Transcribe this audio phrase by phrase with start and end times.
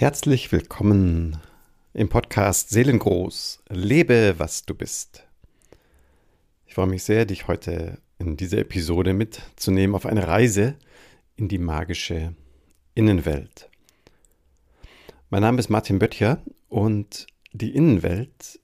[0.00, 1.38] Herzlich willkommen
[1.92, 3.64] im Podcast Seelengroß.
[3.68, 5.26] Lebe, was du bist.
[6.66, 10.76] Ich freue mich sehr, dich heute in dieser Episode mitzunehmen auf eine Reise
[11.34, 12.36] in die magische
[12.94, 13.68] Innenwelt.
[15.30, 18.60] Mein Name ist Martin Böttcher und die Innenwelt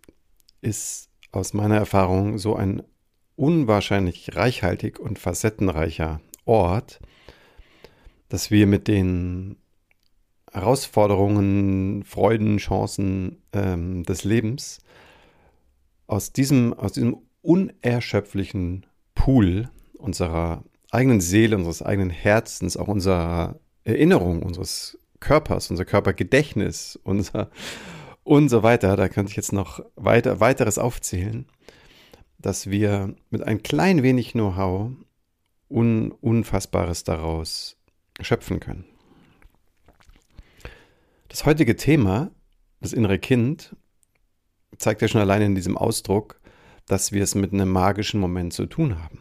[0.61, 2.81] ist aus meiner Erfahrung so ein
[3.35, 7.01] unwahrscheinlich reichhaltig und facettenreicher Ort,
[8.29, 9.57] dass wir mit den
[10.55, 14.79] Herausforderungen, Freuden, Chancen ähm, des Lebens
[16.07, 20.63] aus diesem, aus diesem unerschöpflichen Pool unserer
[20.93, 27.51] eigenen Seele, unseres eigenen Herzens, auch unserer Erinnerung, unseres Körpers, unser Körpergedächtnis, unser
[28.23, 31.47] und so weiter, da könnte ich jetzt noch weiter, weiteres aufzählen,
[32.39, 34.93] dass wir mit ein klein wenig Know-how
[35.69, 37.77] un, Unfassbares daraus
[38.21, 38.85] schöpfen können.
[41.35, 42.31] Das heutige Thema,
[42.81, 43.75] das innere Kind,
[44.79, 46.41] zeigt ja schon alleine in diesem Ausdruck,
[46.87, 49.19] dass wir es mit einem magischen Moment zu tun haben.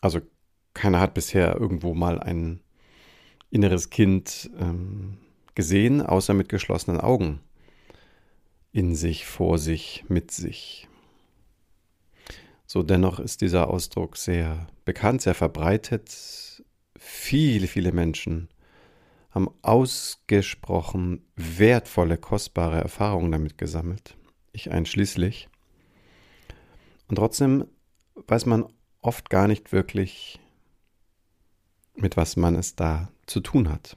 [0.00, 0.20] Also
[0.74, 2.58] keiner hat bisher irgendwo mal ein
[3.52, 5.18] inneres Kind ähm,
[5.54, 7.38] gesehen, außer mit geschlossenen Augen.
[8.72, 10.88] In sich, vor sich, mit sich.
[12.66, 16.64] So dennoch ist dieser Ausdruck sehr bekannt, sehr verbreitet.
[16.98, 18.48] Viele, viele Menschen
[19.30, 24.16] haben ausgesprochen wertvolle, kostbare Erfahrungen damit gesammelt,
[24.52, 25.48] ich einschließlich.
[27.08, 27.66] Und trotzdem
[28.26, 28.66] weiß man
[29.00, 30.38] oft gar nicht wirklich,
[31.94, 33.96] mit was man es da zu tun hat.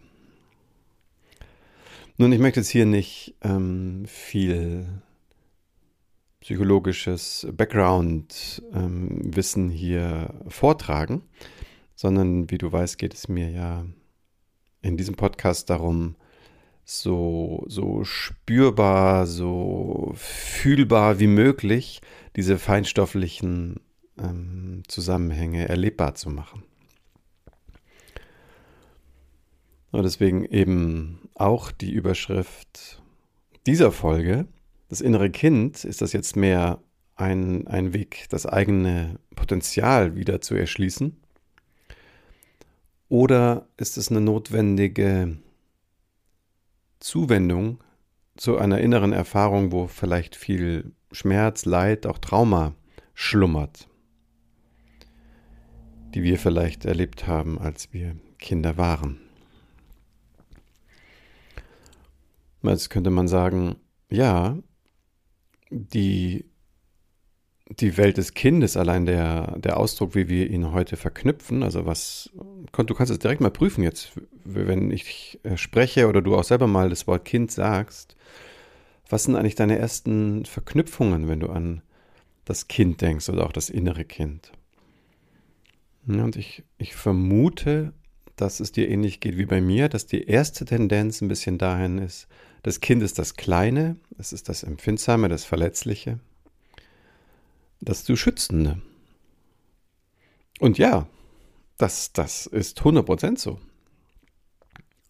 [2.18, 5.02] Nun, ich möchte jetzt hier nicht ähm, viel
[6.42, 11.22] psychologisches Background-Wissen ähm, hier vortragen,
[11.96, 13.86] sondern wie du weißt, geht es mir ja
[14.82, 16.16] in diesem Podcast darum,
[16.84, 22.02] so, so spürbar, so fühlbar wie möglich
[22.36, 23.80] diese feinstofflichen
[24.18, 26.64] ähm, Zusammenhänge erlebbar zu machen.
[29.92, 33.02] Und deswegen eben auch die Überschrift
[33.68, 34.48] dieser Folge,
[34.90, 36.82] das innere Kind, ist das jetzt mehr
[37.16, 41.21] ein, ein Weg, das eigene Potenzial wieder zu erschließen
[43.12, 45.38] oder ist es eine notwendige
[47.02, 47.84] Zuwendung
[48.38, 52.74] zu einer inneren Erfahrung, wo vielleicht viel Schmerz, Leid, auch Trauma
[53.14, 53.90] schlummert,
[56.16, 59.20] die wir vielleicht erlebt haben, als wir Kinder waren?
[62.64, 63.76] Jetzt könnte man sagen,
[64.10, 64.58] ja,
[65.70, 66.46] die
[67.80, 72.30] die Welt des Kindes, allein der, der Ausdruck, wie wir ihn heute verknüpfen, also was,
[72.72, 74.12] du kannst es direkt mal prüfen jetzt,
[74.44, 78.16] wenn ich spreche oder du auch selber mal das Wort Kind sagst,
[79.10, 81.82] was sind eigentlich deine ersten Verknüpfungen, wenn du an
[82.46, 84.52] das Kind denkst oder auch das innere Kind?
[86.08, 87.94] Und ich, ich vermute,
[88.36, 92.00] dass es dir ähnlich geht wie bei mir, dass die erste Tendenz ein bisschen dahin
[92.00, 92.28] ist,
[92.64, 96.20] das Kind ist das Kleine, es ist das Empfindsame, das Verletzliche
[97.82, 98.82] das zu schützen.
[100.60, 101.08] Und ja,
[101.78, 103.60] das, das ist 100% so.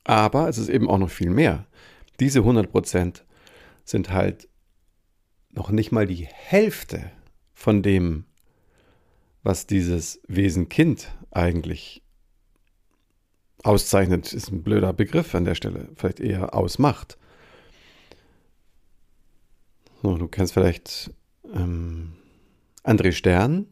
[0.03, 1.67] Aber es ist eben auch noch viel mehr.
[2.19, 3.21] Diese 100%
[3.83, 4.47] sind halt
[5.51, 7.11] noch nicht mal die Hälfte
[7.53, 8.25] von dem,
[9.43, 12.01] was dieses Wesen Kind eigentlich
[13.63, 17.17] auszeichnet, ist ein blöder Begriff an der Stelle, vielleicht eher ausmacht.
[20.01, 21.13] So, du kennst vielleicht
[21.53, 22.13] ähm,
[22.83, 23.67] André Stern,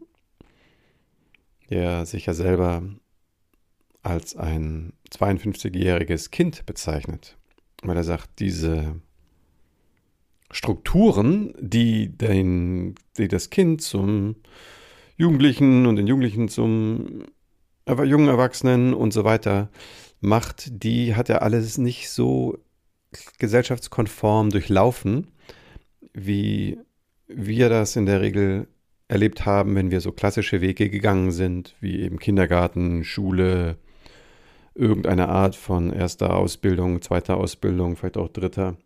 [1.70, 2.84] der sich ja selber
[4.02, 7.38] als ein 52-jähriges Kind bezeichnet,
[7.84, 9.02] weil er sagt, diese
[10.52, 14.36] Strukturen, die, den, die das Kind zum
[15.18, 17.26] Jugendlichen und den Jugendlichen zum
[17.88, 19.70] jungen Erwachsenen und so weiter
[20.22, 22.58] macht, die hat er alles nicht so
[23.40, 25.28] gesellschaftskonform durchlaufen,
[26.14, 26.78] wie
[27.28, 28.68] wir das in der Regel
[29.10, 33.78] erlebt haben, wenn wir so klassische Wege gegangen sind, wie eben Kindergarten, Schule,
[34.76, 38.78] irgendeine Art von erster Ausbildung, zweiter Ausbildung, vielleicht auch dritter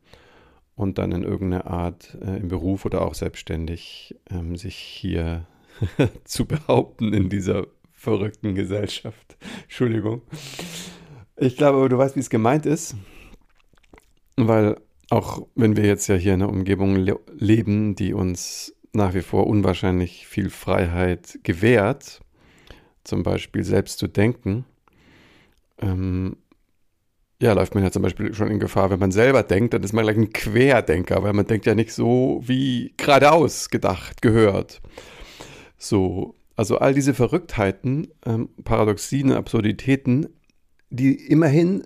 [0.76, 5.46] und dann in irgendeiner Art äh, im Beruf oder auch selbstständig ähm, sich hier
[6.24, 9.38] zu behaupten in dieser verrückten Gesellschaft.
[9.64, 10.22] Entschuldigung.
[11.38, 12.96] Ich glaube, du weißt, wie es gemeint ist,
[14.38, 14.78] weil
[15.10, 19.22] auch wenn wir jetzt ja hier in einer Umgebung le leben, die uns nach wie
[19.22, 22.22] vor unwahrscheinlich viel Freiheit gewährt,
[23.04, 24.66] zum Beispiel selbst zu denken.
[25.80, 26.38] Ähm,
[27.42, 29.92] ja, läuft man ja zum Beispiel schon in Gefahr, wenn man selber denkt, dann ist
[29.92, 34.82] man gleich ein Querdenker, weil man denkt ja nicht so wie geradeaus gedacht, gehört.
[35.78, 40.28] So, also all diese Verrücktheiten, ähm, Paradoxien, Absurditäten,
[40.90, 41.84] die immerhin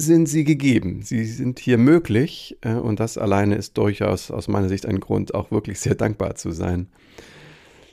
[0.00, 1.02] sind sie gegeben.
[1.02, 5.34] Sie sind hier möglich äh, und das alleine ist durchaus aus meiner Sicht ein Grund,
[5.34, 6.88] auch wirklich sehr dankbar zu sein.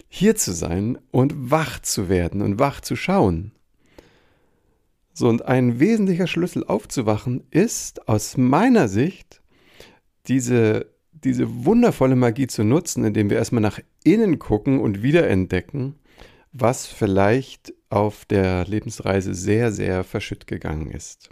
[0.08, 3.52] Hier zu sein und wach zu werden und wach zu schauen.
[5.14, 9.42] So, und ein wesentlicher Schlüssel aufzuwachen ist aus meiner Sicht
[10.28, 15.96] diese, diese wundervolle Magie zu nutzen, indem wir erstmal nach innen gucken und wiederentdecken,
[16.52, 21.30] was vielleicht auf der Lebensreise sehr, sehr verschütt gegangen ist.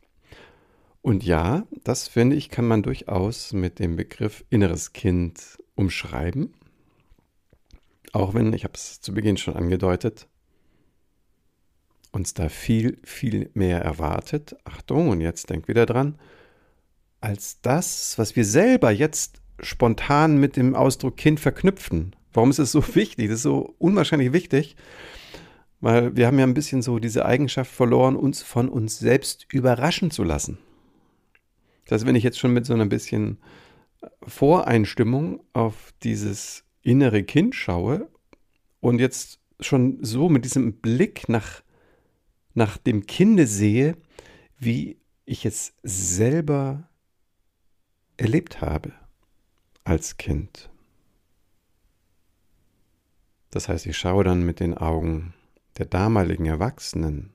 [1.04, 6.54] Und ja, das finde ich, kann man durchaus mit dem Begriff inneres Kind umschreiben.
[8.14, 10.28] Auch wenn, ich habe es zu Beginn schon angedeutet,
[12.14, 14.56] uns da viel, viel mehr erwartet.
[14.64, 16.18] Achtung, und jetzt denkt wieder dran,
[17.20, 22.16] als das, was wir selber jetzt spontan mit dem Ausdruck Kind verknüpfen.
[22.32, 23.28] Warum ist es so wichtig?
[23.28, 24.78] Das ist so unwahrscheinlich wichtig,
[25.82, 30.10] weil wir haben ja ein bisschen so diese Eigenschaft verloren, uns von uns selbst überraschen
[30.10, 30.60] zu lassen.
[31.86, 33.38] Das heißt, wenn ich jetzt schon mit so einer bisschen
[34.26, 38.10] Voreinstimmung auf dieses innere Kind schaue
[38.80, 41.64] und jetzt schon so mit diesem Blick nach,
[42.54, 43.98] nach dem Kinde sehe,
[44.58, 46.90] wie ich es selber
[48.18, 48.94] erlebt habe
[49.84, 50.70] als Kind.
[53.50, 55.34] Das heißt, ich schaue dann mit den Augen
[55.78, 57.34] der damaligen Erwachsenen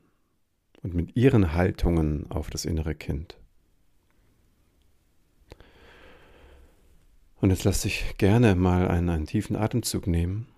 [0.82, 3.38] und mit ihren Haltungen auf das innere Kind.
[7.40, 10.48] Und jetzt lass dich gerne mal einen, einen tiefen Atemzug nehmen.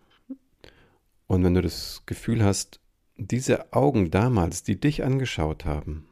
[1.26, 2.80] Und wenn du das Gefühl hast,
[3.16, 6.06] diese Augen damals, die dich angeschaut haben,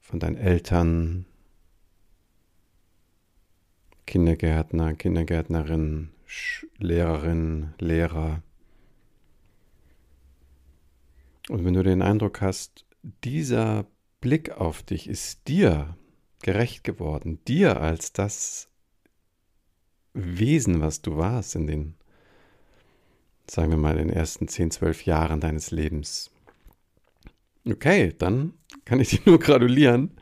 [0.00, 1.26] von deinen Eltern,
[4.06, 6.10] Kindergärtner, Kindergärtnerin,
[6.78, 8.42] Lehrerin, Lehrer.
[11.50, 12.86] Und wenn du den Eindruck hast,
[13.22, 13.86] dieser
[14.22, 15.96] Blick auf dich ist dir
[16.42, 18.67] gerecht geworden, dir als das
[20.18, 21.94] Wesen, was du warst in den,
[23.46, 26.30] sagen wir mal, den ersten 10, 12 Jahren deines Lebens.
[27.66, 28.54] Okay, dann
[28.84, 30.12] kann ich dir nur gratulieren.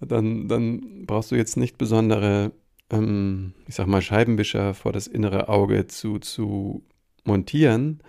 [0.00, 2.52] Dann, dann brauchst du jetzt nicht besondere,
[2.90, 6.82] ähm, ich sag mal, Scheibenwischer vor das innere Auge zu, zu
[7.24, 8.02] montieren.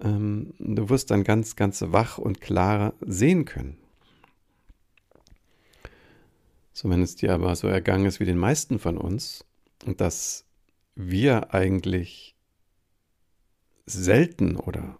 [0.00, 3.78] Ähm, du wirst dann ganz, ganz wach und klar sehen können.
[6.72, 9.45] So, wenn es dir aber so ergangen ist wie den meisten von uns,
[9.84, 10.44] dass
[10.94, 12.36] wir eigentlich
[13.84, 14.98] selten oder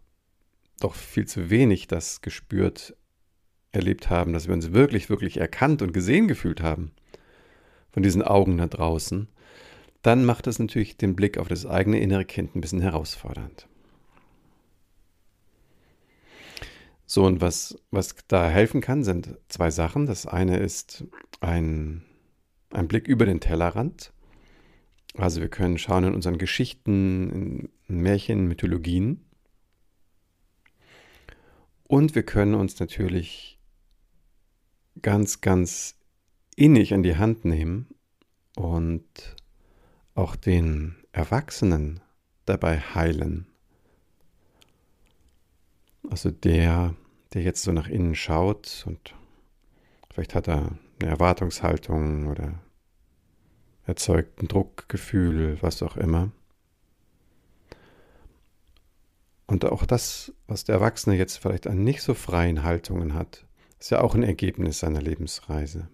[0.81, 2.97] doch viel zu wenig das gespürt,
[3.73, 6.93] erlebt haben, dass wir uns wirklich, wirklich erkannt und gesehen gefühlt haben
[7.91, 9.29] von diesen Augen da draußen,
[10.03, 13.69] dann macht es natürlich den Blick auf das eigene innere Kind ein bisschen herausfordernd.
[17.07, 20.07] So, und was, was da helfen kann, sind zwei Sachen.
[20.07, 21.05] Das eine ist
[21.41, 22.05] ein,
[22.71, 24.13] ein Blick über den Tellerrand.
[25.19, 29.25] Also wir können schauen in unseren Geschichten, in Märchen, Mythologien.
[31.85, 33.59] Und wir können uns natürlich
[35.01, 35.99] ganz, ganz
[36.57, 37.87] innig in die Hand nehmen
[38.57, 39.37] und
[40.15, 42.01] auch den Erwachsenen
[42.45, 43.47] dabei heilen.
[46.11, 46.95] Also der,
[47.35, 49.15] der jetzt so nach innen schaut und
[50.11, 52.61] vielleicht hat er eine Erwartungshaltung oder
[53.87, 56.31] erzeugt ein Druckgefühl, was auch immer.
[59.47, 63.47] Und auch das, was der Erwachsene jetzt vielleicht an nicht so freien Haltungen hat,
[63.79, 65.89] ist ja auch ein Ergebnis seiner Lebensreise.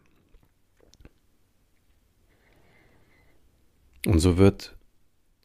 [4.07, 4.77] Und so wird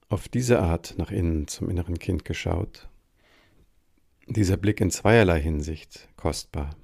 [0.07, 2.87] auf diese Art nach innen zum inneren Kind geschaut.
[4.25, 6.75] Dieser Blick in zweierlei Hinsicht kostbar.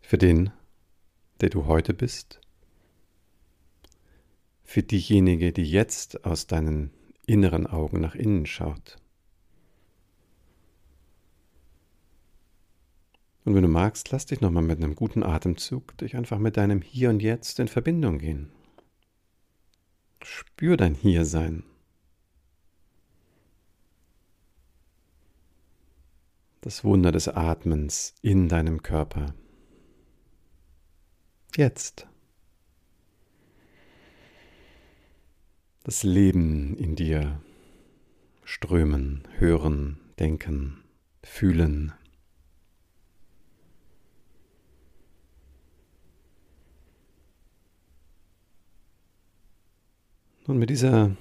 [0.00, 0.50] Für den,
[1.40, 2.40] der du heute bist
[4.68, 6.90] für diejenige, die jetzt aus deinen
[7.24, 8.98] inneren Augen nach innen schaut.
[13.46, 16.82] Und wenn du magst, lass dich nochmal mit einem guten Atemzug dich einfach mit deinem
[16.82, 18.52] Hier und Jetzt in Verbindung gehen.
[20.22, 21.64] Spür dein Hiersein.
[26.60, 29.34] Das Wunder des Atmens in deinem Körper.
[31.56, 32.06] Jetzt.
[35.88, 37.40] das Leben in dir
[38.44, 40.84] strömen, hören, denken,
[41.22, 41.94] fühlen.
[50.46, 51.16] Nun mit dieser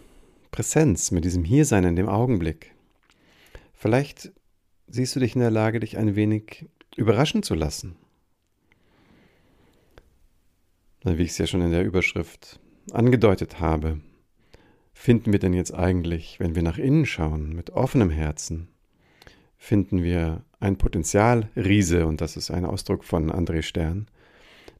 [0.52, 2.76] Präsenz, mit diesem Hiersein in dem Augenblick,
[3.74, 4.34] vielleicht
[4.88, 6.66] siehst du dich in der Lage, dich ein wenig
[6.98, 7.96] überraschen zu lassen.
[11.06, 12.60] Wie ich es ja schon in der Überschrift
[12.92, 14.02] angedeutet habe
[14.98, 18.68] finden wir denn jetzt eigentlich, wenn wir nach innen schauen, mit offenem Herzen,
[19.56, 24.08] finden wir ein Potenzialriese, und das ist ein Ausdruck von André Stern,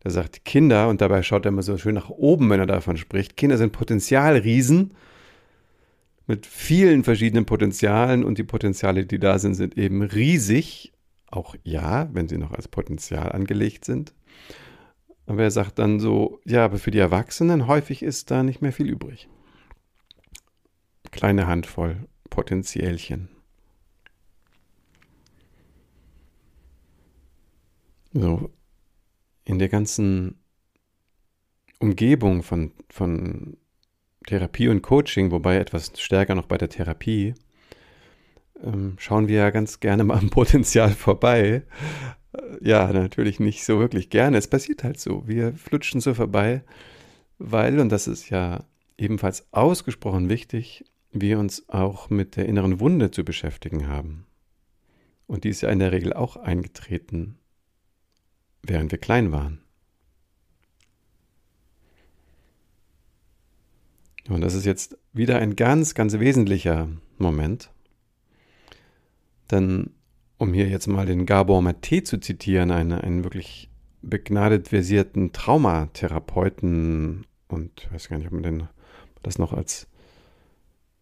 [0.04, 2.98] der sagt, Kinder, und dabei schaut er immer so schön nach oben, wenn er davon
[2.98, 4.96] spricht, Kinder sind Potenzialriesen
[6.26, 10.94] mit vielen verschiedenen Potenzialen und die Potenziale, die da sind, sind eben riesig,
[11.28, 14.14] auch ja, wenn sie noch als Potenzial angelegt sind.
[15.28, 18.74] Aber er sagt dann so, ja, aber für die Erwachsenen häufig ist da nicht mehr
[18.74, 19.30] viel übrig.
[21.12, 23.30] Kleine Handvoll Potenziälchen.
[28.14, 28.52] So,
[29.46, 30.40] in der ganzen
[31.80, 33.58] Umgebung von, von
[34.26, 37.36] Therapie und Coaching, wobei etwas stärker noch bei der Therapie,
[38.64, 41.64] ähm, schauen wir ja ganz gerne mal am Potenzial vorbei.
[42.34, 44.38] Äh, ja, natürlich nicht so wirklich gerne.
[44.38, 45.28] Es passiert halt so.
[45.28, 46.64] Wir flutschen so vorbei,
[47.38, 48.64] weil, und das ist ja
[48.98, 54.26] ebenfalls ausgesprochen wichtig, wir uns auch mit der inneren Wunde zu beschäftigen haben.
[55.26, 57.38] Und die ist ja in der Regel auch eingetreten,
[58.64, 59.62] während wir klein waren.
[64.30, 67.72] Und das ist jetzt wieder ein ganz, ganz wesentlicher Moment.
[69.52, 69.92] Denn,
[70.38, 73.70] um hier jetzt mal den Gabor Maté zu zitieren, einen, einen wirklich
[74.02, 78.68] begnadet versierten Traumatherapeuten und ich weiß gar nicht, ob man den,
[79.24, 79.88] das noch als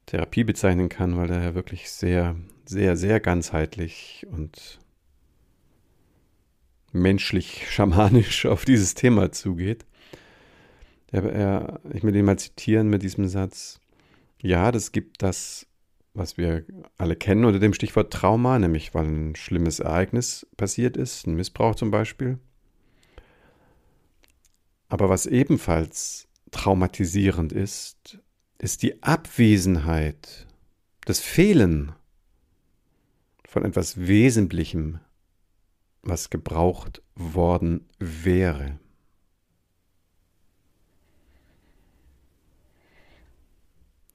[0.05, 2.35] Therapie bezeichnen kann, weil er ja wirklich sehr,
[2.65, 4.79] sehr, sehr ganzheitlich und
[6.91, 9.85] menschlich, schamanisch auf dieses Thema zugeht.
[11.11, 13.79] Er, er, ich will ihn mal zitieren mit diesem Satz.
[14.41, 15.67] Ja, das gibt das,
[16.13, 16.65] was wir
[16.97, 21.75] alle kennen unter dem Stichwort Trauma, nämlich weil ein schlimmes Ereignis passiert ist, ein Missbrauch
[21.75, 22.39] zum Beispiel.
[24.87, 28.19] Aber was ebenfalls traumatisierend ist,
[28.57, 30.47] ist die Abwesenheit,
[31.05, 31.93] das Fehlen
[33.47, 34.99] von etwas Wesentlichem,
[36.01, 38.79] was gebraucht worden wäre.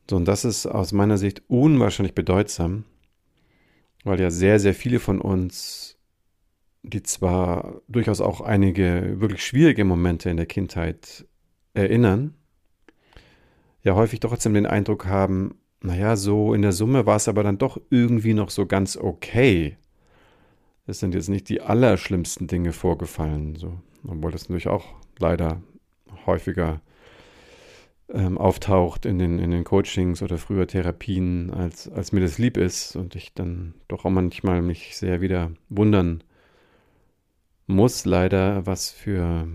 [0.09, 2.85] So, und das ist aus meiner Sicht unwahrscheinlich bedeutsam,
[4.03, 5.97] weil ja sehr, sehr viele von uns,
[6.83, 11.27] die zwar durchaus auch einige wirklich schwierige Momente in der Kindheit
[11.75, 12.35] erinnern,
[13.83, 17.59] ja häufig trotzdem den Eindruck haben, naja, so in der Summe war es aber dann
[17.59, 19.77] doch irgendwie noch so ganz okay.
[20.87, 24.87] Es sind jetzt nicht die allerschlimmsten Dinge vorgefallen, so, obwohl das natürlich auch
[25.19, 25.63] leider
[26.27, 26.81] häufiger
[28.13, 32.57] ähm, auftaucht in den, in den Coachings oder früher Therapien, als, als mir das lieb
[32.57, 36.23] ist und ich dann doch auch manchmal mich sehr wieder wundern
[37.67, 39.47] muss, leider, was für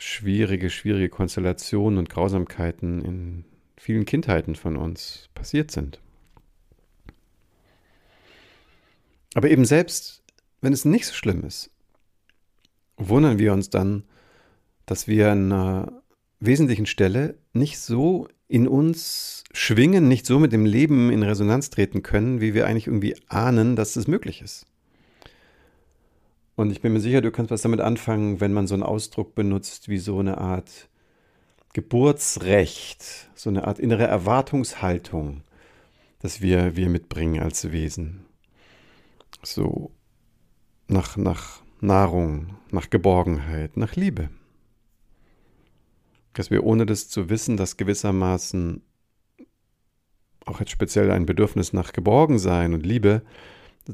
[0.00, 3.44] schwierige, schwierige Konstellationen und Grausamkeiten in
[3.76, 6.00] vielen Kindheiten von uns passiert sind.
[9.34, 10.22] Aber eben selbst,
[10.60, 11.70] wenn es nicht so schlimm ist,
[12.96, 14.04] wundern wir uns dann,
[14.86, 16.02] dass wir in einer
[16.40, 22.02] wesentlichen Stelle nicht so in uns schwingen, nicht so mit dem Leben in Resonanz treten
[22.02, 24.66] können, wie wir eigentlich irgendwie ahnen, dass es möglich ist.
[26.60, 29.34] Und ich bin mir sicher, du kannst was damit anfangen, wenn man so einen Ausdruck
[29.34, 30.88] benutzt wie so eine Art
[31.72, 35.42] Geburtsrecht, so eine Art innere Erwartungshaltung,
[36.18, 38.26] dass wir, wir mitbringen als Wesen.
[39.42, 39.92] So
[40.88, 44.28] nach, nach Nahrung, nach Geborgenheit, nach Liebe
[46.32, 48.82] dass wir ohne das zu wissen, dass gewissermaßen
[50.46, 53.22] auch jetzt speziell ein Bedürfnis nach Geborgensein und Liebe,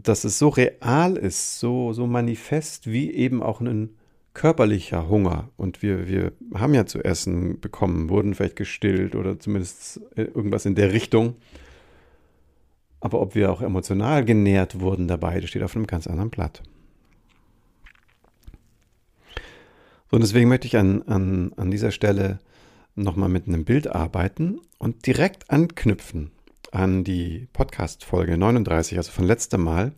[0.03, 3.97] dass es so real ist, so, so manifest wie eben auch ein
[4.35, 5.49] körperlicher Hunger.
[5.57, 10.75] Und wir, wir haben ja zu essen bekommen, wurden vielleicht gestillt oder zumindest irgendwas in
[10.75, 11.37] der Richtung.
[13.00, 16.62] Aber ob wir auch emotional genährt wurden dabei, das steht auf einem ganz anderen Blatt.
[20.11, 22.38] Und deswegen möchte ich an, an, an dieser Stelle
[22.95, 26.31] nochmal mit einem Bild arbeiten und direkt anknüpfen
[26.73, 29.92] an die Podcast-Folge 39, also von letztem Mal,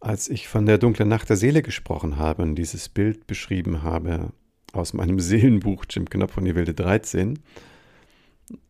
[0.00, 4.32] als ich von der dunklen Nacht der Seele gesprochen habe und dieses Bild beschrieben habe
[4.72, 7.38] aus meinem Seelenbuch Jim Knopf von die Wilde 13,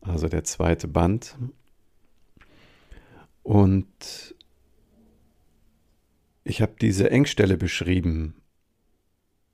[0.01, 1.37] also der zweite Band.
[3.43, 4.35] Und
[6.45, 8.35] ich habe diese Engstelle beschrieben,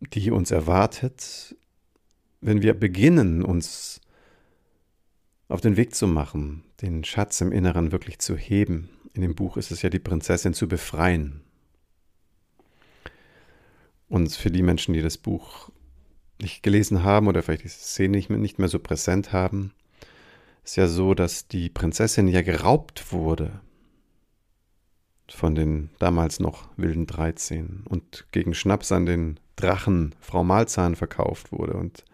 [0.01, 1.57] die uns erwartet,
[2.41, 4.01] wenn wir beginnen, uns
[5.49, 8.89] auf den Weg zu machen, den Schatz im Inneren wirklich zu heben.
[9.13, 11.43] In dem Buch ist es ja die Prinzessin zu befreien.
[14.09, 15.71] Und für die Menschen, die das Buch
[16.41, 19.73] nicht gelesen haben oder vielleicht die Szene nicht mehr, so präsent haben,
[20.65, 23.61] ist ja so, dass die Prinzessin ja geraubt wurde
[25.29, 31.53] von den damals noch wilden 13 und gegen Schnaps an den Drachen Frau Malzahn verkauft
[31.53, 31.75] wurde.
[31.75, 32.05] Und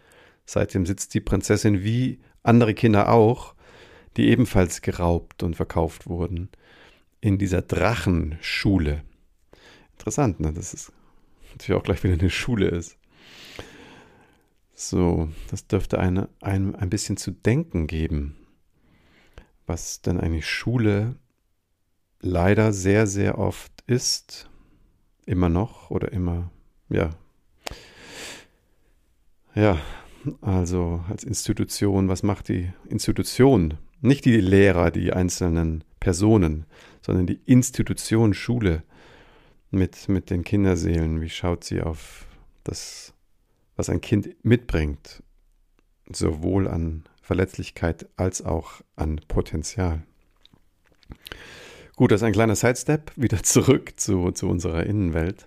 [0.44, 3.54] seitdem sitzt die Prinzessin wie andere Kinder auch,
[4.16, 6.48] die ebenfalls geraubt und verkauft wurden,
[7.20, 9.02] in dieser Drachenschule.
[9.92, 10.52] Interessant, ne?
[10.52, 10.92] Das ist
[11.52, 12.96] natürlich auch gleich wieder eine Schule ist.
[14.74, 18.36] So, das dürfte eine, einem ein bisschen zu denken geben,
[19.66, 21.16] was denn eine Schule
[22.20, 24.48] leider sehr, sehr oft ist,
[25.26, 26.50] immer noch oder immer,
[26.88, 27.10] ja,
[29.54, 29.78] ja,
[30.40, 33.74] also als Institution, was macht die Institution?
[34.00, 36.66] Nicht die Lehrer, die einzelnen Personen,
[37.02, 38.82] sondern die Institution Schule
[39.70, 41.20] mit, mit den Kinderseelen.
[41.20, 42.26] Wie schaut sie auf
[42.64, 43.12] das,
[43.76, 45.22] was ein Kind mitbringt,
[46.10, 50.02] sowohl an Verletzlichkeit als auch an Potenzial?
[51.96, 55.46] Gut, das ist ein kleiner Sidestep, wieder zurück zu, zu unserer Innenwelt.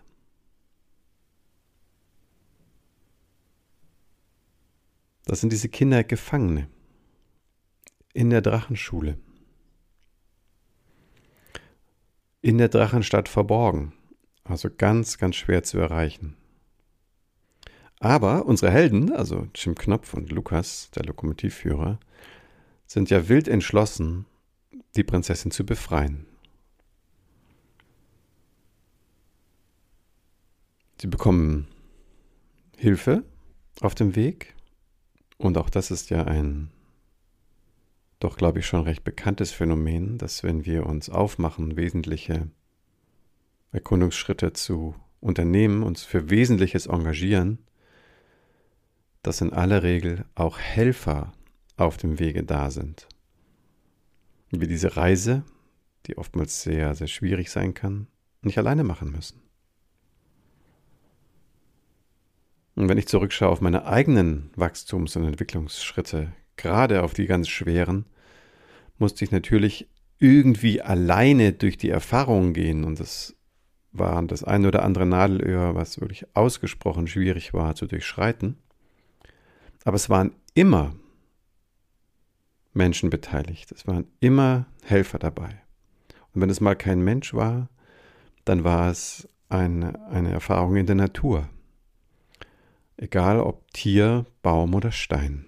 [5.25, 6.67] Das sind diese Kinder Gefangene
[8.13, 9.17] in der Drachenschule,
[12.41, 13.93] in der Drachenstadt verborgen.
[14.43, 16.35] Also ganz, ganz schwer zu erreichen.
[17.99, 21.99] Aber unsere Helden, also Jim Knopf und Lukas, der Lokomotivführer,
[22.85, 24.25] sind ja wild entschlossen,
[24.97, 26.25] die Prinzessin zu befreien.
[30.99, 31.67] Sie bekommen
[32.77, 33.23] Hilfe
[33.79, 34.53] auf dem Weg
[35.37, 36.69] und auch das ist ja ein
[38.23, 42.47] doch, glaube ich, schon recht bekanntes Phänomen, dass wenn wir uns aufmachen, wesentliche
[43.73, 47.57] Erkundungsschritte zu unternehmen, uns für Wesentliches engagieren,
[49.23, 51.33] dass in aller Regel auch Helfer
[51.75, 53.09] auf dem Wege da sind.
[54.51, 55.43] Wir diese Reise,
[56.05, 58.07] die oftmals sehr, sehr schwierig sein kann,
[58.41, 59.42] nicht alleine machen müssen.
[62.75, 68.05] Und wenn ich zurückschaue auf meine eigenen Wachstums- und Entwicklungsschritte, gerade auf die ganz schweren,
[68.97, 73.35] musste ich natürlich irgendwie alleine durch die Erfahrungen gehen und das
[73.91, 78.57] war das ein oder andere Nadelöhr, was wirklich ausgesprochen schwierig war zu durchschreiten.
[79.85, 80.95] Aber es waren immer
[82.73, 83.71] Menschen beteiligt.
[83.71, 85.61] Es waren immer Helfer dabei.
[86.33, 87.69] Und wenn es mal kein Mensch war,
[88.45, 91.47] dann war es eine, eine Erfahrung in der Natur.
[92.97, 95.45] Egal ob Tier, Baum oder Stein.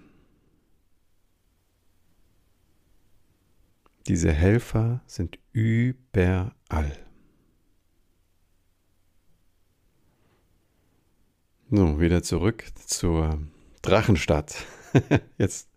[4.06, 6.92] Diese Helfer sind überall.
[11.70, 13.40] So, wieder zurück zur
[13.82, 14.64] Drachenstadt.
[15.38, 15.68] Jetzt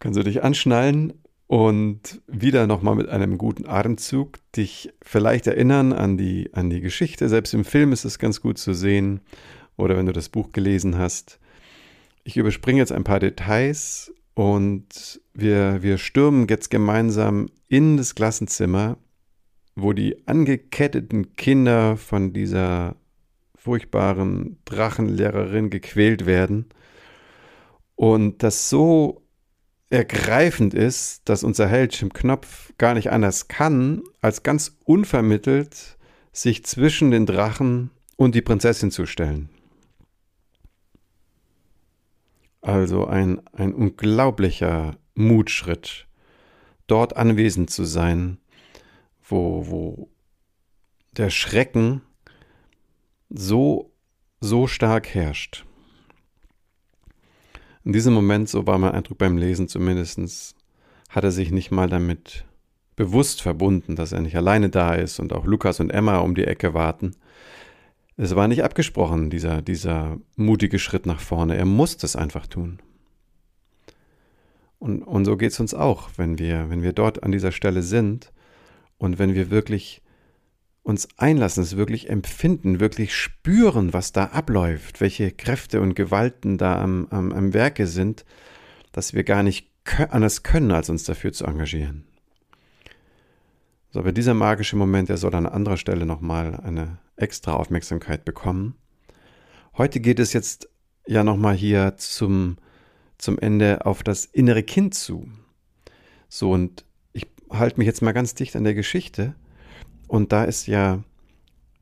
[0.00, 1.12] kannst du dich anschnallen
[1.46, 7.28] und wieder nochmal mit einem guten Atemzug dich vielleicht erinnern an die, an die Geschichte.
[7.28, 9.20] Selbst im Film ist es ganz gut zu sehen
[9.76, 11.38] oder wenn du das Buch gelesen hast.
[12.24, 18.96] Ich überspringe jetzt ein paar Details und wir, wir stürmen jetzt gemeinsam in das Klassenzimmer,
[19.74, 22.96] wo die angeketteten Kinder von dieser
[23.56, 26.66] furchtbaren Drachenlehrerin gequält werden.
[27.94, 29.22] Und das so
[29.90, 35.98] ergreifend ist, dass unser Held Jim Knopf gar nicht anders kann, als ganz unvermittelt
[36.32, 39.50] sich zwischen den Drachen und die Prinzessin zu stellen.
[42.62, 46.06] Also ein, ein unglaublicher Mutschritt,
[46.86, 48.38] dort anwesend zu sein,
[49.24, 50.08] wo, wo
[51.16, 52.02] der Schrecken
[53.28, 53.92] so,
[54.40, 55.64] so stark herrscht.
[57.84, 60.54] In diesem Moment, so war mein Eindruck beim Lesen zumindest,
[61.08, 62.44] hat er sich nicht mal damit
[62.94, 66.44] bewusst verbunden, dass er nicht alleine da ist und auch Lukas und Emma um die
[66.44, 67.16] Ecke warten.
[68.16, 71.56] Es war nicht abgesprochen, dieser, dieser mutige Schritt nach vorne.
[71.56, 72.78] Er musste es einfach tun.
[74.78, 77.82] Und, und so geht es uns auch, wenn wir, wenn wir dort an dieser Stelle
[77.82, 78.32] sind
[78.98, 80.02] und wenn wir wirklich
[80.82, 86.82] uns einlassen, es wirklich empfinden, wirklich spüren, was da abläuft, welche Kräfte und Gewalten da
[86.82, 88.24] am, am, am Werke sind,
[88.90, 89.70] dass wir gar nicht
[90.10, 92.04] anders können, als uns dafür zu engagieren.
[93.90, 98.74] So, aber dieser magische Moment, der soll an anderer Stelle nochmal eine extra Aufmerksamkeit bekommen.
[99.76, 100.68] Heute geht es jetzt
[101.06, 102.58] ja nochmal hier zum,
[103.18, 105.28] zum Ende auf das innere Kind zu.
[106.28, 109.34] So, und ich halte mich jetzt mal ganz dicht an der Geschichte.
[110.08, 111.02] Und da ist ja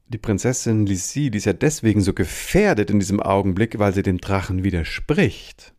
[0.09, 4.18] die Prinzessin Lisi, die ist ja deswegen so gefährdet in diesem Augenblick, weil sie dem
[4.18, 5.72] Drachen widerspricht.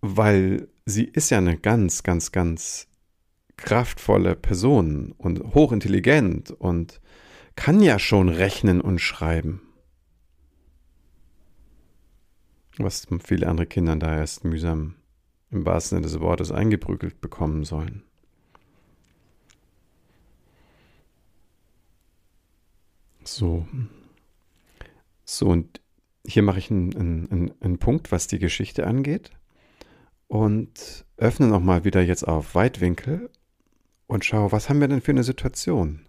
[0.00, 2.87] Weil sie ist ja eine ganz, ganz, ganz
[3.58, 7.00] kraftvolle Person und hochintelligent und
[7.56, 9.60] kann ja schon rechnen und schreiben.
[12.78, 14.94] Was viele andere Kinder da erst mühsam
[15.50, 18.04] im wahrsten Sinne des Wortes eingeprügelt bekommen sollen.
[23.24, 23.66] So.
[25.24, 25.80] So, und
[26.26, 29.30] hier mache ich einen, einen, einen Punkt, was die Geschichte angeht.
[30.28, 33.30] Und öffne nochmal wieder jetzt auf Weitwinkel
[34.08, 36.00] und schaue, was haben wir denn für eine Situation?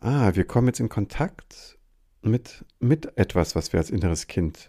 [0.00, 1.78] Ah, wir kommen jetzt in Kontakt
[2.20, 4.68] mit, mit etwas, was wir als inneres Kind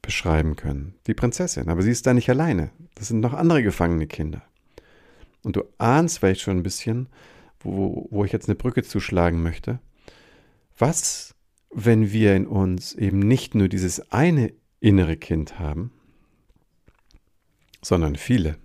[0.00, 0.94] beschreiben können.
[1.06, 2.70] Die Prinzessin, aber sie ist da nicht alleine.
[2.96, 4.42] Das sind noch andere gefangene Kinder.
[5.44, 7.08] Und du ahnst vielleicht schon ein bisschen,
[7.60, 9.80] wo, wo ich jetzt eine Brücke zuschlagen möchte.
[10.78, 11.34] Was,
[11.70, 15.92] wenn wir in uns eben nicht nur dieses eine innere Kind haben,
[17.82, 18.56] sondern viele?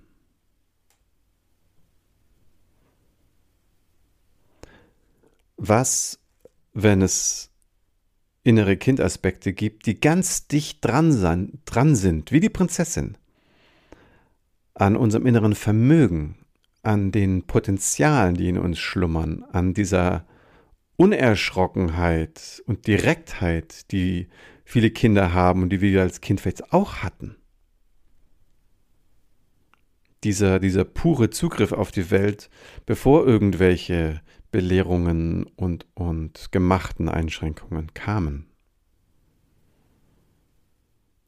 [5.57, 6.19] Was,
[6.73, 7.51] wenn es
[8.43, 13.17] innere Kindaspekte gibt, die ganz dicht dran, sein, dran sind, wie die Prinzessin,
[14.73, 16.37] an unserem inneren Vermögen,
[16.83, 20.25] an den Potenzialen, die in uns schlummern, an dieser
[20.95, 24.29] Unerschrockenheit und Direktheit, die
[24.63, 27.35] viele Kinder haben und die wir als Kind vielleicht auch hatten.
[30.23, 32.49] Dieser, dieser pure Zugriff auf die Welt,
[32.85, 34.21] bevor irgendwelche
[34.57, 38.47] Belehrungen und, und gemachten Einschränkungen kamen.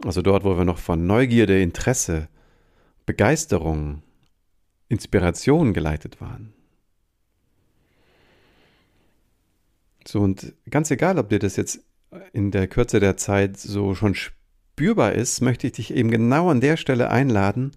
[0.04, 2.28] Also dort, wo wir noch von Neugierde, Interesse,
[3.06, 4.02] Begeisterung,
[4.88, 6.56] Inspiration geleitet waren.
[10.08, 11.84] So, und ganz egal, ob dir das jetzt
[12.34, 16.62] in der Kürze der Zeit so schon spürbar ist, möchte ich dich eben genau an
[16.62, 17.74] der Stelle einladen,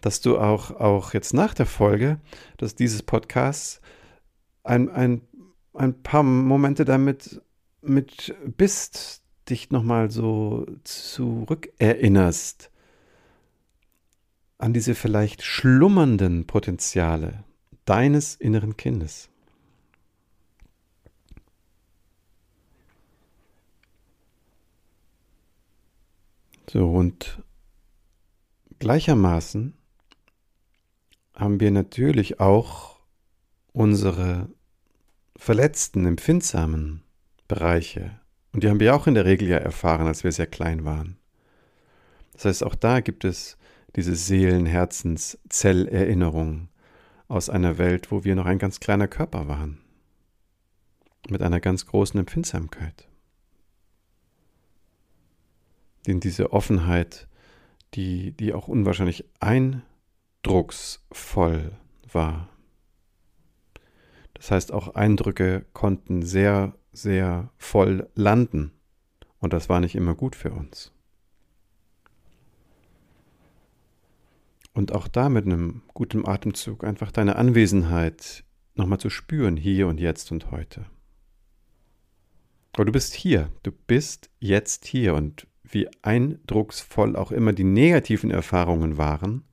[0.00, 2.20] dass du auch, auch jetzt nach der Folge
[2.56, 3.80] dass dieses Podcasts
[4.66, 5.22] ein, ein,
[5.74, 7.40] ein paar Momente damit
[7.80, 12.70] mit bist, dich nochmal so zurückerinnerst
[14.58, 17.44] an diese vielleicht schlummernden Potenziale
[17.84, 19.28] deines inneren Kindes.
[26.68, 27.42] So, und
[28.80, 29.74] gleichermaßen
[31.34, 32.98] haben wir natürlich auch
[33.72, 34.48] unsere
[35.36, 37.02] verletzten, empfindsamen
[37.48, 38.18] Bereiche.
[38.52, 41.16] Und die haben wir auch in der Regel ja erfahren, als wir sehr klein waren.
[42.32, 43.56] Das heißt, auch da gibt es
[43.94, 46.68] diese Seelen-Herzens-Zellerinnerung
[47.28, 49.78] aus einer Welt, wo wir noch ein ganz kleiner Körper waren.
[51.28, 53.08] Mit einer ganz großen Empfindsamkeit.
[56.06, 57.26] Denn diese Offenheit,
[57.94, 61.72] die, die auch unwahrscheinlich eindrucksvoll
[62.12, 62.50] war.
[64.36, 68.72] Das heißt, auch Eindrücke konnten sehr, sehr voll landen.
[69.38, 70.92] Und das war nicht immer gut für uns.
[74.72, 78.44] Und auch da mit einem guten Atemzug einfach deine Anwesenheit
[78.74, 80.84] nochmal zu spüren, hier und jetzt und heute.
[82.74, 88.30] Aber du bist hier, du bist jetzt hier und wie eindrucksvoll auch immer die negativen
[88.30, 89.44] Erfahrungen waren,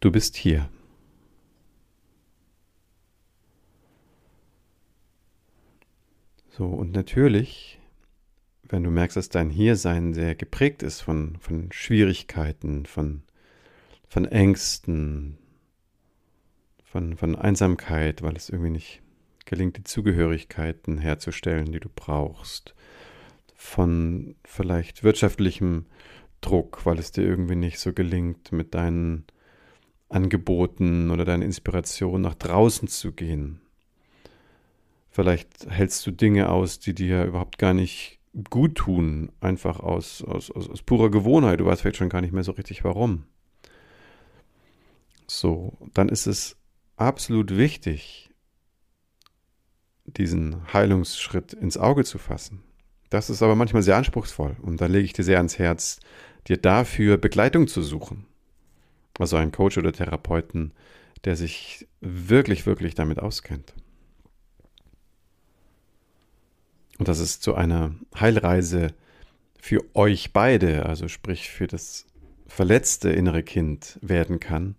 [0.00, 0.68] du bist hier.
[6.56, 7.80] So, und natürlich
[8.68, 13.22] wenn du merkst, dass dein Hiersein sehr geprägt ist von, von Schwierigkeiten, von,
[14.08, 15.38] von Ängsten,
[16.84, 19.02] von, von Einsamkeit, weil es irgendwie nicht
[19.44, 22.74] gelingt, die Zugehörigkeiten herzustellen, die du brauchst,
[23.54, 25.86] von vielleicht wirtschaftlichem
[26.40, 29.24] Druck, weil es dir irgendwie nicht so gelingt, mit deinen
[30.08, 33.60] Angeboten oder deinen Inspirationen nach draußen zu gehen.
[35.14, 38.18] Vielleicht hältst du Dinge aus, die dir überhaupt gar nicht
[38.50, 41.60] gut tun, einfach aus, aus, aus, aus purer Gewohnheit.
[41.60, 43.22] Du weißt vielleicht schon gar nicht mehr so richtig warum.
[45.28, 46.56] So, dann ist es
[46.96, 48.30] absolut wichtig,
[50.04, 52.64] diesen Heilungsschritt ins Auge zu fassen.
[53.08, 56.00] Das ist aber manchmal sehr anspruchsvoll und da lege ich dir sehr ans Herz,
[56.48, 58.26] dir dafür Begleitung zu suchen.
[59.20, 60.72] Also einen Coach oder Therapeuten,
[61.24, 63.74] der sich wirklich, wirklich damit auskennt.
[66.98, 68.88] Und dass es zu einer Heilreise
[69.60, 72.06] für euch beide, also sprich für das
[72.46, 74.76] verletzte innere Kind werden kann,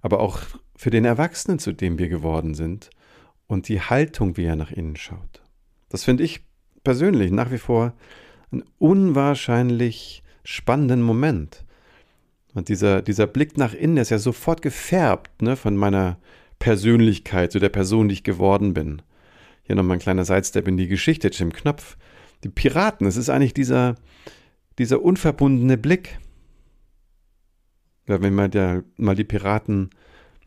[0.00, 0.40] aber auch
[0.76, 2.90] für den Erwachsenen, zu dem wir geworden sind
[3.46, 5.42] und die Haltung, wie er nach innen schaut.
[5.90, 6.44] Das finde ich
[6.84, 7.92] persönlich nach wie vor
[8.50, 11.64] einen unwahrscheinlich spannenden Moment.
[12.54, 16.18] Und dieser, dieser Blick nach innen ist ja sofort gefärbt ne, von meiner
[16.58, 19.02] Persönlichkeit, zu der Person, die ich geworden bin.
[19.70, 21.96] Hier nochmal ein kleiner Sidestep in die Geschichte, Jim Knopf.
[22.42, 23.94] Die Piraten, es ist eigentlich dieser,
[24.80, 26.18] dieser unverbundene Blick.
[28.08, 29.90] Ja, wenn wir da mal die Piraten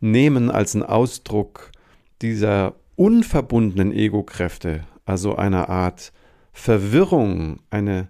[0.01, 1.71] nehmen als einen Ausdruck
[2.21, 6.11] dieser unverbundenen Ego-Kräfte, also einer Art
[6.51, 8.09] Verwirrung, eine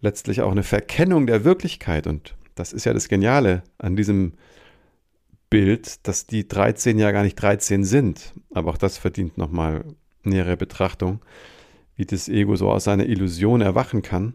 [0.00, 2.06] letztlich auch eine Verkennung der Wirklichkeit.
[2.06, 4.34] Und das ist ja das Geniale an diesem
[5.48, 8.34] Bild, dass die 13 ja gar nicht 13 sind.
[8.52, 9.86] Aber auch das verdient nochmal
[10.24, 11.20] nähere Betrachtung,
[11.96, 14.34] wie das Ego so aus seiner Illusion erwachen kann.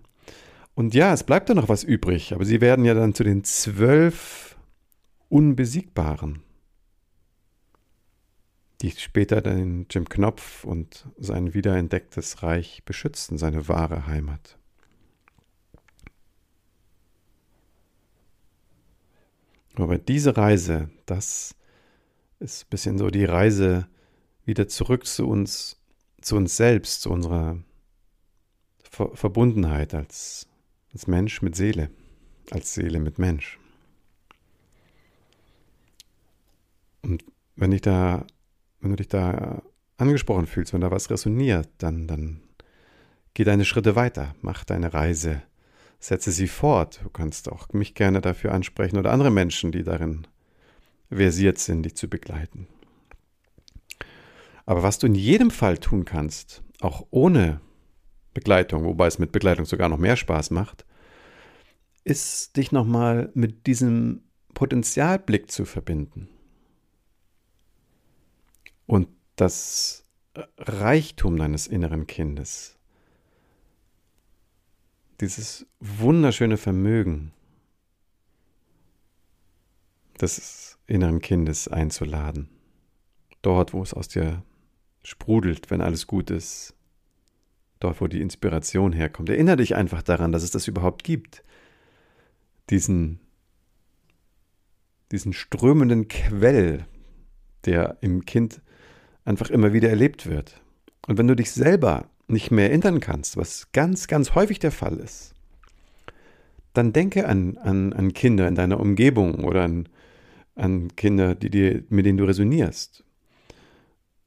[0.74, 3.44] Und ja, es bleibt da noch was übrig, aber sie werden ja dann zu den
[3.44, 4.58] zwölf
[5.30, 6.44] Unbesiegbaren,
[8.82, 14.58] die später den Jim Knopf und sein wiederentdecktes Reich beschützen, seine wahre Heimat.
[19.76, 21.56] Aber diese Reise, das
[22.40, 23.88] ist ein bisschen so die Reise
[24.46, 25.78] wieder zurück zu uns,
[26.22, 27.58] zu uns selbst, zu unserer
[28.90, 30.48] Ver Verbundenheit als,
[30.94, 31.90] als Mensch mit Seele,
[32.52, 33.60] als Seele mit Mensch.
[37.02, 37.24] Und
[37.56, 38.26] wenn ich da,
[38.80, 39.62] wenn du dich da
[39.98, 42.42] angesprochen fühlst, wenn da was resoniert, dann, dann
[43.34, 45.42] geh deine Schritte weiter, mach deine Reise
[46.06, 47.00] setze sie fort.
[47.04, 50.28] Du kannst auch mich gerne dafür ansprechen oder andere Menschen, die darin
[51.10, 52.68] versiert sind, dich zu begleiten.
[54.66, 57.62] Aber was du in jedem Fall tun kannst, auch ohne
[58.34, 60.86] Begleitung, wobei es mit Begleitung sogar noch mehr Spaß macht,
[62.04, 64.22] ist dich nochmal mit diesem
[64.54, 66.30] Potenzialblick zu verbinden.
[68.86, 70.04] Und das
[70.58, 72.76] Reichtum deines inneren Kindes
[75.22, 77.32] dieses wunderschöne Vermögen
[80.20, 82.50] des inneren Kindes einzuladen.
[83.42, 84.44] Dort, wo es aus dir
[85.06, 86.74] sprudelt, wenn alles gut ist.
[87.80, 89.30] Dort, wo die Inspiration herkommt.
[89.30, 91.44] Erinnere dich einfach daran, dass es das überhaupt gibt.
[92.70, 93.20] Diesen,
[95.12, 96.86] diesen strömenden Quell,
[97.66, 98.62] der im Kind
[99.24, 100.62] einfach immer wieder erlebt wird.
[101.08, 104.98] Und wenn du dich selber nicht mehr erinnern kannst, was ganz, ganz häufig der Fall
[104.98, 105.36] ist,
[106.74, 109.88] dann denke an, an, an Kinder in deiner Umgebung oder an,
[110.56, 113.05] an Kinder, die dir, mit denen du resonierst.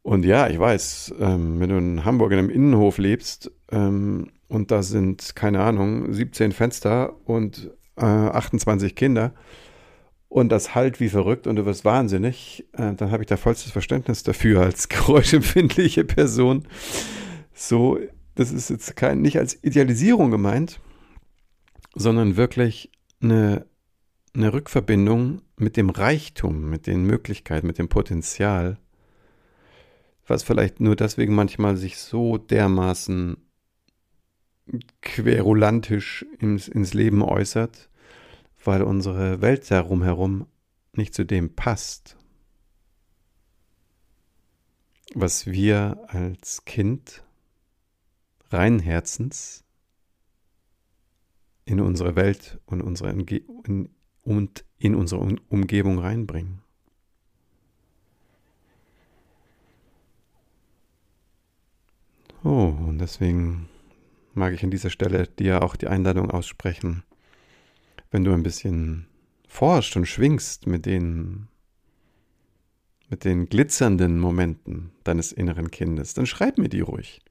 [0.09, 4.71] Und ja, ich weiß, ähm, wenn du in Hamburg in einem Innenhof lebst ähm, und
[4.71, 9.35] da sind, keine Ahnung, 17 Fenster und äh, 28 Kinder
[10.31, 13.71] und das halt wie verrückt und du wirst wahnsinnig, äh, dann habe ich da vollstes
[13.71, 16.66] Verständnis dafür als geräuschempfindliche Person.
[17.53, 17.99] So,
[18.35, 20.81] das ist jetzt kein, nicht als Idealisierung gemeint,
[21.94, 22.90] sondern wirklich
[23.21, 23.66] eine,
[24.35, 28.79] eine Rückverbindung mit dem Reichtum, mit den Möglichkeiten, mit dem Potenzial,
[30.29, 33.37] was vielleicht nur deswegen manchmal sich so dermaßen
[35.01, 37.88] querulantisch ins, ins Leben äußert,
[38.62, 40.47] weil unsere Welt darum herum
[40.93, 42.17] nicht zu dem passt,
[45.14, 47.23] was wir als Kind
[48.51, 49.64] reinen Herzens
[51.64, 53.88] in unsere Welt und, unsere in,
[54.23, 56.62] und in unsere Umgebung reinbringen.
[62.44, 63.68] Oh, und deswegen
[64.35, 67.03] mag ich an dieser Stelle dir auch die Einladung aussprechen,
[68.11, 69.07] wenn du ein bisschen
[69.48, 71.48] forscht und schwingst mit den
[73.11, 77.22] mit den glitzernden Momenten deines inneren Kindes, dann schreib mir die ruhig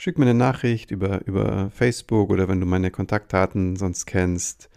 [0.00, 4.70] schick mir eine Nachricht über, über Facebook oder wenn du meine Kontaktdaten sonst kennst,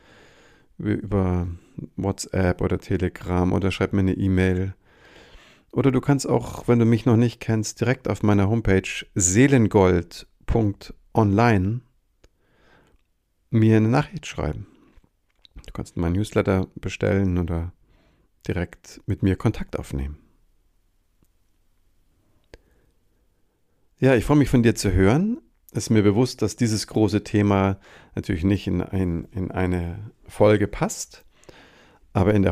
[0.77, 1.47] über
[1.95, 4.75] WhatsApp oder Telegram oder schreib mir eine E-Mail.
[5.73, 11.81] Oder du kannst auch, wenn du mich noch nicht kennst, direkt auf meiner Homepage seelengold.online
[13.49, 14.67] mir eine Nachricht schreiben.
[15.65, 17.73] Du kannst meinen Newsletter bestellen oder
[18.47, 20.19] direkt mit mir Kontakt aufnehmen.
[23.97, 25.41] Ja, ich freue mich von dir zu hören.
[25.71, 27.79] Es ist mir bewusst, dass dieses große Thema
[28.13, 31.25] natürlich nicht in, ein, in eine Folge passt,
[32.11, 32.51] aber in der